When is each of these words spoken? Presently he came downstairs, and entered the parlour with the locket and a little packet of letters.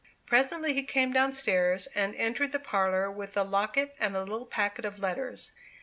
Presently 0.25 0.73
he 0.73 0.81
came 0.81 1.13
downstairs, 1.13 1.85
and 1.93 2.15
entered 2.15 2.53
the 2.53 2.57
parlour 2.59 3.11
with 3.11 3.33
the 3.33 3.43
locket 3.45 3.95
and 3.99 4.15
a 4.15 4.21
little 4.21 4.47
packet 4.47 4.83
of 4.83 4.97
letters. 4.97 5.51